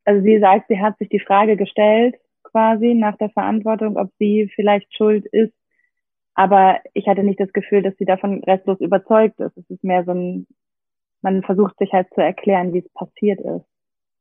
also 0.06 0.22
sie 0.22 0.40
sagt, 0.40 0.68
sie 0.68 0.80
hat 0.80 0.98
sich 0.98 1.10
die 1.10 1.20
Frage 1.20 1.58
gestellt, 1.58 2.16
quasi 2.44 2.94
nach 2.94 3.18
der 3.18 3.30
Verantwortung, 3.30 3.98
ob 3.98 4.10
sie 4.20 4.52
vielleicht 4.56 4.94
schuld 4.96 5.26
ist. 5.28 5.54
Aber 6.34 6.80
ich 6.94 7.08
hatte 7.08 7.24
nicht 7.24 7.40
das 7.40 7.54
Gefühl, 7.54 7.82
dass 7.82 7.96
sie 7.98 8.06
davon 8.06 8.44
restlos 8.44 8.80
überzeugt 8.80 9.40
ist. 9.40 9.58
Es 9.58 9.70
ist 9.70 9.84
mehr 9.84 10.04
so 10.06 10.12
ein, 10.12 10.48
man 11.22 11.44
versucht 11.44 11.78
sich 11.78 11.92
halt 11.94 12.08
zu 12.14 12.22
erklären, 12.22 12.74
wie 12.74 12.80
es 12.80 12.94
passiert 12.94 13.40
ist 13.40 13.66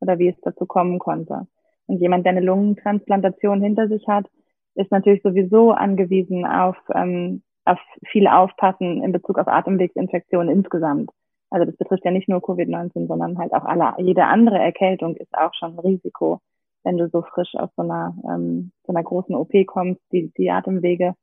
oder 0.00 0.18
wie 0.18 0.28
es 0.28 0.40
dazu 0.42 0.66
kommen 0.66 0.98
konnte. 0.98 1.46
Und 1.86 2.00
jemand, 2.00 2.24
der 2.24 2.32
eine 2.32 2.40
Lungentransplantation 2.40 3.62
hinter 3.62 3.88
sich 3.88 4.06
hat, 4.06 4.26
ist 4.74 4.90
natürlich 4.90 5.22
sowieso 5.22 5.72
angewiesen 5.72 6.46
auf, 6.46 6.76
ähm, 6.94 7.42
auf 7.64 7.78
viel 8.06 8.26
Aufpassen 8.26 9.02
in 9.02 9.12
Bezug 9.12 9.38
auf 9.38 9.48
Atemwegsinfektionen 9.48 10.54
insgesamt. 10.54 11.10
Also 11.50 11.66
das 11.66 11.76
betrifft 11.76 12.04
ja 12.04 12.12
nicht 12.12 12.28
nur 12.28 12.38
Covid-19, 12.38 13.08
sondern 13.08 13.36
halt 13.36 13.52
auch 13.52 13.64
alle, 13.64 13.94
jede 13.98 14.24
andere 14.24 14.58
Erkältung 14.58 15.16
ist 15.16 15.34
auch 15.34 15.52
schon 15.54 15.72
ein 15.72 15.80
Risiko, 15.80 16.40
wenn 16.84 16.96
du 16.96 17.08
so 17.08 17.22
frisch 17.22 17.54
aus 17.56 17.70
so 17.76 17.82
einer, 17.82 18.14
ähm, 18.24 18.70
so 18.86 18.92
einer 18.92 19.02
großen 19.02 19.34
OP 19.34 19.52
kommst, 19.66 20.00
die 20.12 20.32
die 20.38 20.50
Atemwege 20.50 21.14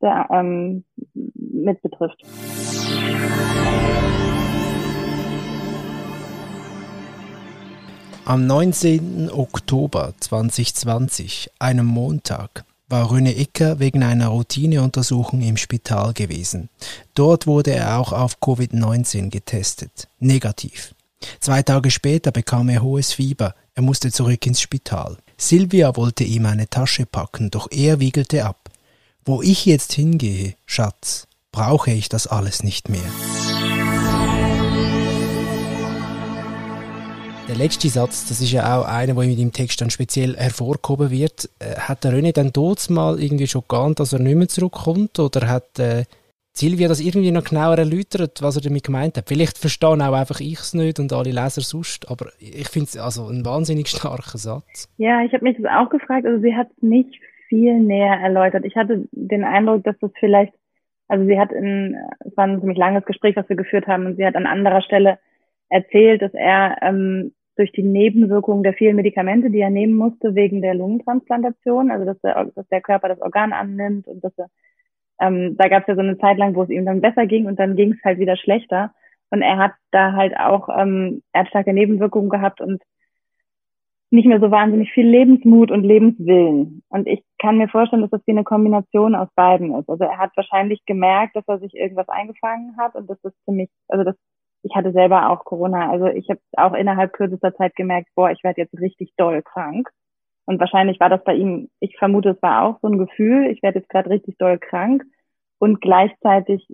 der, 0.00 0.28
ähm, 0.30 0.84
mit 1.14 1.82
betrifft. 1.82 2.22
Am 8.24 8.46
19. 8.46 9.28
Oktober 9.32 10.12
2020, 10.20 11.50
einem 11.58 11.86
Montag, 11.86 12.64
war 12.92 13.10
Röne 13.10 13.34
Ecker 13.34 13.80
wegen 13.80 14.02
einer 14.02 14.28
Routineuntersuchung 14.28 15.40
im 15.40 15.56
Spital 15.56 16.12
gewesen. 16.12 16.68
Dort 17.14 17.46
wurde 17.46 17.72
er 17.72 17.98
auch 17.98 18.12
auf 18.12 18.36
Covid-19 18.38 19.30
getestet. 19.30 20.08
Negativ. 20.20 20.94
Zwei 21.40 21.62
Tage 21.62 21.90
später 21.90 22.30
bekam 22.32 22.68
er 22.68 22.82
hohes 22.82 23.14
Fieber. 23.14 23.54
Er 23.74 23.82
musste 23.82 24.12
zurück 24.12 24.46
ins 24.46 24.60
Spital. 24.60 25.16
Silvia 25.38 25.96
wollte 25.96 26.24
ihm 26.24 26.44
eine 26.44 26.68
Tasche 26.68 27.06
packen, 27.06 27.50
doch 27.50 27.68
er 27.70 27.98
wiegelte 27.98 28.44
ab. 28.44 28.68
Wo 29.24 29.40
ich 29.40 29.64
jetzt 29.64 29.94
hingehe, 29.94 30.54
Schatz, 30.66 31.26
brauche 31.50 31.92
ich 31.92 32.10
das 32.10 32.26
alles 32.26 32.62
nicht 32.62 32.90
mehr. 32.90 33.00
Der 37.52 37.58
letzte 37.58 37.88
Satz, 37.88 38.26
das 38.30 38.40
ist 38.40 38.50
ja 38.50 38.62
auch 38.64 38.86
einer, 38.88 39.12
der 39.12 39.24
in 39.24 39.36
deinem 39.36 39.52
Text 39.52 39.78
dann 39.82 39.90
speziell 39.90 40.38
hervorgehoben 40.38 41.10
wird. 41.10 41.50
Äh, 41.60 41.78
hat 41.78 42.02
der 42.02 42.12
René 42.12 42.32
dann 42.32 42.50
dort 42.50 42.88
mal 42.88 43.22
irgendwie 43.22 43.46
schon 43.46 43.64
geahnt, 43.68 44.00
dass 44.00 44.14
er 44.14 44.20
nicht 44.20 44.36
mehr 44.36 44.48
zurückkommt? 44.48 45.18
Oder 45.18 45.50
hat 45.50 45.78
äh, 45.78 46.04
Silvia 46.54 46.88
das 46.88 47.02
irgendwie 47.02 47.30
noch 47.30 47.44
genauer 47.44 47.76
erläutert, 47.76 48.40
was 48.40 48.56
er 48.56 48.62
damit 48.62 48.84
gemeint 48.84 49.18
hat? 49.18 49.28
Vielleicht 49.28 49.58
verstehen 49.58 50.00
auch 50.00 50.14
einfach 50.14 50.40
ich 50.40 50.60
es 50.60 50.72
nicht 50.72 50.98
und 50.98 51.12
alle 51.12 51.30
Leser 51.30 51.60
sonst, 51.60 52.10
aber 52.10 52.30
ich 52.38 52.68
finde 52.68 52.86
es 52.86 52.96
also 52.96 53.26
ein 53.26 53.44
wahnsinnig 53.44 53.88
starker 53.88 54.38
Satz. 54.38 54.88
Ja, 54.96 55.22
ich 55.22 55.34
habe 55.34 55.44
mich 55.44 55.58
das 55.58 55.70
auch 55.70 55.90
gefragt. 55.90 56.24
Also 56.24 56.40
sie 56.40 56.56
hat 56.56 56.68
es 56.74 56.82
nicht 56.82 57.20
viel 57.50 57.78
näher 57.80 58.18
erläutert. 58.18 58.64
Ich 58.64 58.76
hatte 58.76 59.04
den 59.12 59.44
Eindruck, 59.44 59.84
dass 59.84 59.98
das 60.00 60.10
vielleicht, 60.18 60.54
also 61.06 61.26
sie 61.26 61.38
hat 61.38 61.52
in, 61.52 61.96
es 62.20 62.34
war 62.34 62.46
ein 62.46 62.60
ziemlich 62.60 62.78
langes 62.78 63.04
Gespräch, 63.04 63.36
was 63.36 63.50
wir 63.50 63.56
geführt 63.56 63.86
haben, 63.88 64.06
und 64.06 64.16
sie 64.16 64.24
hat 64.24 64.36
an 64.36 64.46
anderer 64.46 64.80
Stelle 64.80 65.18
erzählt, 65.68 66.22
dass 66.22 66.32
er 66.32 66.78
ähm, 66.80 67.34
durch 67.56 67.72
die 67.72 67.82
Nebenwirkungen 67.82 68.62
der 68.62 68.74
vielen 68.74 68.96
Medikamente, 68.96 69.50
die 69.50 69.60
er 69.60 69.70
nehmen 69.70 69.94
musste 69.94 70.34
wegen 70.34 70.62
der 70.62 70.74
Lungentransplantation, 70.74 71.90
also 71.90 72.04
dass 72.04 72.20
der, 72.20 72.46
dass 72.54 72.68
der 72.68 72.80
Körper 72.80 73.08
das 73.08 73.20
Organ 73.20 73.52
annimmt 73.52 74.06
und 74.08 74.22
dass 74.24 74.32
er, 74.38 74.48
ähm, 75.20 75.56
da 75.56 75.68
gab 75.68 75.82
es 75.82 75.88
ja 75.88 75.94
so 75.94 76.00
eine 76.00 76.18
Zeit 76.18 76.38
lang, 76.38 76.54
wo 76.54 76.62
es 76.62 76.70
ihm 76.70 76.86
dann 76.86 77.00
besser 77.00 77.26
ging 77.26 77.46
und 77.46 77.58
dann 77.58 77.76
ging 77.76 77.92
es 77.92 78.04
halt 78.04 78.18
wieder 78.18 78.36
schlechter. 78.36 78.92
Und 79.30 79.42
er 79.42 79.58
hat 79.58 79.72
da 79.90 80.12
halt 80.12 80.36
auch, 80.36 80.68
ähm, 80.68 81.22
er 81.32 81.42
hat 81.42 81.48
starke 81.48 81.72
Nebenwirkungen 81.72 82.28
gehabt 82.28 82.60
und 82.60 82.82
nicht 84.12 84.26
mehr 84.26 84.40
so 84.40 84.50
wahnsinnig 84.50 84.92
viel 84.92 85.06
Lebensmut 85.06 85.70
und 85.70 85.84
Lebenswillen. 85.84 86.82
Und 86.90 87.06
ich 87.06 87.24
kann 87.38 87.56
mir 87.56 87.68
vorstellen, 87.68 88.02
dass 88.02 88.10
das 88.10 88.20
wie 88.26 88.32
eine 88.32 88.44
Kombination 88.44 89.14
aus 89.14 89.28
beiden 89.34 89.74
ist. 89.74 89.88
Also 89.88 90.04
er 90.04 90.18
hat 90.18 90.36
wahrscheinlich 90.36 90.84
gemerkt, 90.84 91.34
dass 91.34 91.48
er 91.48 91.58
sich 91.58 91.74
irgendwas 91.74 92.08
eingefangen 92.10 92.76
hat 92.76 92.94
und 92.94 93.08
dass 93.08 93.18
das 93.22 93.32
ziemlich, 93.46 93.70
also 93.88 94.04
dass 94.04 94.16
ich 94.62 94.74
hatte 94.74 94.92
selber 94.92 95.30
auch 95.30 95.44
Corona. 95.44 95.90
Also 95.90 96.06
ich 96.06 96.28
habe 96.30 96.40
auch 96.56 96.74
innerhalb 96.74 97.12
kürzester 97.12 97.54
Zeit 97.54 97.74
gemerkt, 97.76 98.08
boah, 98.14 98.30
ich 98.30 98.42
werde 98.44 98.60
jetzt 98.60 98.78
richtig 98.78 99.12
doll 99.16 99.42
krank. 99.42 99.90
Und 100.44 100.60
wahrscheinlich 100.60 100.98
war 101.00 101.08
das 101.08 101.22
bei 101.24 101.34
ihm, 101.34 101.68
ich 101.80 101.96
vermute, 101.98 102.30
es 102.30 102.42
war 102.42 102.64
auch 102.64 102.80
so 102.80 102.88
ein 102.88 102.98
Gefühl, 102.98 103.46
ich 103.50 103.62
werde 103.62 103.78
jetzt 103.78 103.88
gerade 103.88 104.10
richtig 104.10 104.38
doll 104.38 104.58
krank. 104.58 105.04
Und 105.58 105.80
gleichzeitig 105.80 106.66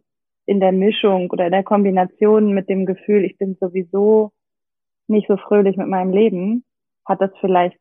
in 0.47 0.61
der 0.61 0.73
Mischung 0.73 1.31
oder 1.31 1.47
in 1.47 1.53
der 1.53 1.63
Kombination 1.63 2.55
mit 2.55 2.69
dem 2.69 2.87
Gefühl, 2.87 3.25
ich 3.25 3.37
bin 3.37 3.57
sowieso 3.61 4.33
nicht 5.07 5.29
so 5.29 5.37
fröhlich 5.37 5.77
mit 5.77 5.89
meinem 5.89 6.13
Leben, 6.13 6.65
hat 7.05 7.21
das 7.21 7.31
vielleicht 7.41 7.79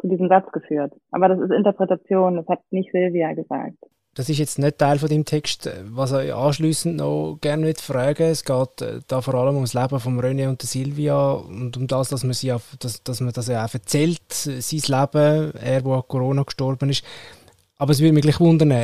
zu 0.00 0.08
diesem 0.08 0.28
Satz 0.28 0.50
geführt. 0.52 0.94
Aber 1.10 1.28
das 1.28 1.40
ist 1.40 1.50
Interpretation, 1.50 2.36
das 2.36 2.48
hat 2.48 2.60
nicht 2.70 2.90
Silvia 2.92 3.34
gesagt. 3.34 3.76
Das 4.14 4.28
ist 4.28 4.38
jetzt 4.38 4.58
nicht 4.58 4.78
Teil 4.78 4.98
von 4.98 5.08
dem 5.08 5.24
Text, 5.24 5.70
was 5.84 6.10
ich 6.10 6.34
anschließend 6.34 6.96
noch 6.96 7.38
gerne 7.40 7.66
mit 7.66 7.80
fragen. 7.80 8.24
Es 8.24 8.44
geht 8.44 8.82
äh, 8.82 9.00
da 9.06 9.20
vor 9.20 9.34
allem 9.34 9.54
ums 9.54 9.72
Leben 9.72 10.00
von 10.00 10.20
René 10.20 10.48
und 10.48 10.60
der 10.60 10.68
Silvia 10.68 11.30
und 11.30 11.76
um 11.76 11.86
das, 11.86 12.08
dass 12.08 12.24
man 12.24 12.32
sie 12.32 12.52
auf, 12.52 12.76
dass, 12.80 13.04
dass 13.04 13.20
man 13.20 13.32
das 13.32 13.46
ja 13.46 13.64
auch 13.64 13.72
erzählt, 13.72 14.32
sein 14.32 14.56
Leben, 14.58 15.54
er, 15.54 15.84
wo 15.84 15.94
an 15.94 16.02
Corona 16.08 16.42
gestorben 16.42 16.90
ist. 16.90 17.04
Aber 17.78 17.92
es 17.92 18.00
würde 18.00 18.12
mich 18.12 18.22
gleich 18.22 18.40
wundern, 18.40 18.74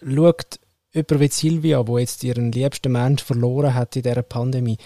schaut 0.00 0.60
jemand 0.92 1.20
wie 1.20 1.28
Silvia, 1.28 1.86
wo 1.86 1.98
jetzt 1.98 2.22
ihren 2.22 2.52
liebsten 2.52 2.92
Mensch 2.92 3.24
verloren 3.24 3.74
hat 3.74 3.96
in 3.96 4.02
dieser 4.02 4.22
Pandemie, 4.22 4.78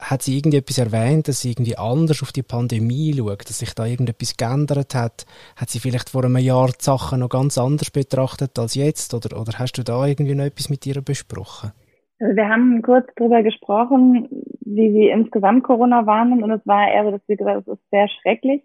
hat 0.00 0.22
sie 0.22 0.36
irgendetwas 0.36 0.78
erwähnt, 0.78 1.28
dass 1.28 1.42
sie 1.42 1.50
irgendwie 1.50 1.76
anders 1.76 2.22
auf 2.22 2.32
die 2.32 2.42
Pandemie 2.42 3.14
schaut, 3.14 3.48
dass 3.48 3.58
sich 3.58 3.74
da 3.74 3.84
irgendetwas 3.86 4.36
geändert 4.36 4.94
hat? 4.94 5.26
Hat 5.56 5.70
sie 5.70 5.78
vielleicht 5.78 6.10
vor 6.10 6.24
einem 6.24 6.38
Jahr 6.38 6.68
die 6.68 6.84
Sachen 6.84 7.20
noch 7.20 7.28
ganz 7.28 7.58
anders 7.58 7.90
betrachtet 7.90 8.58
als 8.58 8.74
jetzt? 8.74 9.14
Oder, 9.14 9.38
oder 9.40 9.58
hast 9.58 9.78
du 9.78 9.82
da 9.82 10.06
irgendwie 10.06 10.34
noch 10.34 10.44
etwas 10.44 10.70
mit 10.70 10.86
ihr 10.86 11.00
besprochen? 11.02 11.72
Also 12.18 12.36
wir 12.36 12.48
haben 12.48 12.82
kurz 12.82 13.06
darüber 13.16 13.42
gesprochen, 13.42 14.28
wie 14.60 14.90
sie 14.92 15.08
insgesamt 15.08 15.64
Corona 15.64 16.06
wahrnimmt 16.06 16.42
und 16.42 16.50
es 16.50 16.66
war 16.66 16.90
eher 16.90 17.04
so, 17.04 17.10
dass 17.12 17.26
sie 17.26 17.36
gesagt 17.36 17.56
hat, 17.56 17.68
es 17.68 17.78
ist 17.78 17.90
sehr 17.90 18.08
schrecklich. 18.08 18.62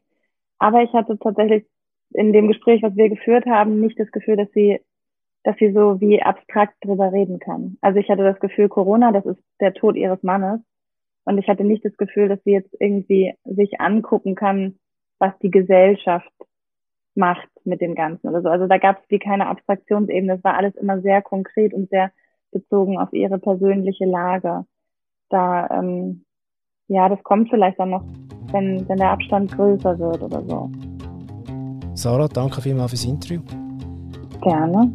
Aber 0.58 0.84
ich 0.84 0.94
hatte 0.94 1.18
tatsächlich 1.20 1.65
in 2.13 2.34
dem 2.34 2.48
Gespräch, 2.48 2.82
was 2.82 2.96
wir 2.96 3.10
geführt 3.10 3.46
haben, 3.46 3.82
nicht 3.82 4.00
das 4.00 4.12
Gefühl, 4.12 4.38
dass 4.38 4.51
sie, 4.54 4.80
dass 5.44 5.58
sie 5.58 5.72
so 5.72 6.00
wie 6.01 6.22
abstrakt 6.22 6.75
drüber 6.82 7.12
reden 7.12 7.39
kann. 7.39 7.77
Also 7.82 8.00
ich 8.00 8.10
hatte 8.10 8.24
das 8.24 8.39
Gefühl, 8.39 8.70
Corona, 8.70 9.12
das 9.12 9.25
ist 9.25 9.44
der 9.60 9.74
Tod 9.74 9.96
ihres 9.96 10.22
Mannes. 10.24 10.62
Und 11.25 11.38
ich 11.39 11.48
hatte 11.48 11.63
nicht 11.63 11.84
das 11.84 11.98
Gefühl, 11.98 12.29
dass 12.29 12.44
sie 12.44 12.51
jetzt 12.51 12.74
irgendwie 12.79 13.34
sich 13.44 13.82
angucken 13.82 14.36
kann, 14.36 14.77
was 15.20 15.38
die 15.39 15.51
Gesellschaft 15.51 16.32
macht 17.15 17.50
mit 17.63 17.82
dem 17.82 17.96
Ganzen 17.96 18.27
oder 18.27 18.41
so. 18.41 18.50
Also 18.50 18.67
da 18.67 18.77
gab 18.77 19.00
es 19.00 19.10
wie 19.10 19.20
keine 19.20 19.48
Abstraktionsebene. 19.48 20.36
Das 20.36 20.44
war 20.44 20.55
alles 20.55 20.75
immer 20.75 21.01
sehr 21.01 21.22
konkret 21.22 21.74
und 21.74 21.89
sehr 21.89 22.12
bezogen 22.51 22.98
auf 22.98 23.12
ihre 23.13 23.39
persönliche 23.39 24.05
Lage. 24.05 24.65
Da, 25.29 25.67
ähm, 25.72 26.25
ja, 26.88 27.10
das 27.10 27.22
kommt 27.24 27.50
vielleicht 27.50 27.79
dann 27.79 27.89
noch, 27.89 28.03
wenn, 28.51 28.88
wenn 28.88 28.98
der 28.98 29.12
Abstand 29.12 29.51
größer 29.51 29.98
wird 29.98 30.22
oder 30.22 30.44
so. 30.44 30.70
Sarah, 31.96 32.27
danke 32.27 32.62
vielmals 32.62 32.91
fürs 32.91 33.05
Interview. 33.05 33.41
Gerne. 34.41 34.91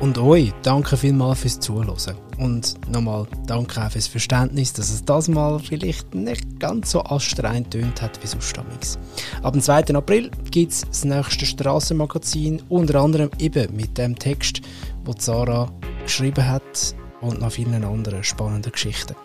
Und 0.00 0.18
euch 0.18 0.52
danke 0.62 0.96
vielmals 0.96 1.40
fürs 1.40 1.58
Zuhören. 1.60 2.18
Und 2.38 2.76
nochmal 2.88 3.26
danke 3.46 3.84
auch 3.84 3.90
fürs 3.90 4.06
Verständnis, 4.06 4.72
dass 4.72 4.90
es 4.90 5.04
das 5.04 5.28
mal 5.28 5.58
vielleicht 5.58 6.14
nicht 6.14 6.60
ganz 6.60 6.92
so 6.92 7.00
anstrengend 7.02 7.72
tönt 7.72 8.00
hat 8.00 8.22
wie 8.22 8.28
sonst 8.28 8.56
damals. 8.56 8.98
Ab 9.42 9.54
dem 9.54 9.62
2. 9.62 9.94
April 9.94 10.30
gibt 10.50 10.72
es 10.72 10.82
das 10.82 11.04
nächste 11.04 11.46
Strassenmagazin, 11.46 12.62
unter 12.68 13.00
anderem 13.00 13.30
eben 13.38 13.74
mit 13.74 13.98
dem 13.98 14.16
Text, 14.18 14.60
den 15.06 15.18
Sarah 15.18 15.70
geschrieben 16.04 16.46
hat 16.46 16.94
und 17.20 17.40
noch 17.40 17.52
vielen 17.52 17.84
anderen 17.84 18.22
spannenden 18.22 18.72
Geschichten. 18.72 19.16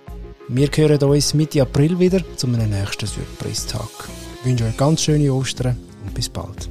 Wir 0.50 0.70
hören 0.74 1.04
uns 1.04 1.34
Mitte 1.34 1.62
April 1.62 2.00
wieder 2.00 2.20
zu 2.36 2.48
einem 2.48 2.70
nächsten 2.70 3.08
Surprise-Tag. 3.08 4.10
Ich 4.42 4.50
wünsche 4.50 4.66
euch 4.66 4.78
ganz 4.78 5.02
schöne 5.02 5.32
Ostern 5.32 5.78
und 6.06 6.14
bis 6.14 6.28
bald. 6.30 6.70